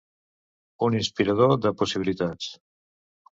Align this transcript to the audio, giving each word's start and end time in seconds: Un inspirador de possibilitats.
Un 0.87 0.97
inspirador 0.99 1.53
de 1.67 1.73
possibilitats. 1.83 2.49